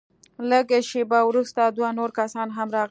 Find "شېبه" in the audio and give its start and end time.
0.89-1.19